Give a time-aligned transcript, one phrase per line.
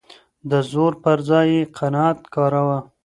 [0.49, 2.79] د زور پر ځای يې قناعت کاراوه.